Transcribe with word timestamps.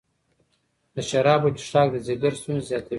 د 0.95 0.97
شرابو 1.09 1.49
څښاک 1.57 1.87
د 1.91 1.95
ځیګر 2.07 2.31
ستونزې 2.41 2.65
زیاتوي. 2.69 2.89